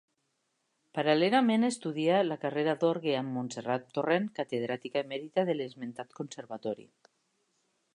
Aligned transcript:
Paral·lelament 0.97 1.67
estudia 1.67 2.23
la 2.31 2.39
carrera 2.45 2.75
d'orgue 2.85 3.15
amb 3.21 3.37
Montserrat 3.37 3.95
Torrent, 4.01 4.29
catedràtica 4.43 5.05
emèrita 5.07 5.49
de 5.51 5.61
l'esmentat 5.61 6.21
Conservatori. 6.23 6.93